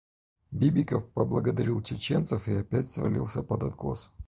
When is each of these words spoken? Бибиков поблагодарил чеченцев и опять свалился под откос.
Бибиков 0.51 1.11
поблагодарил 1.13 1.79
чеченцев 1.83 2.47
и 2.47 2.55
опять 2.55 2.89
свалился 2.89 3.43
под 3.43 3.61
откос. 3.65 4.11